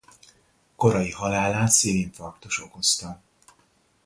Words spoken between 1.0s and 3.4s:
halálát szívinfarktus okozta.